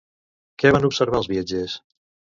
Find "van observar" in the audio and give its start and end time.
0.77-1.19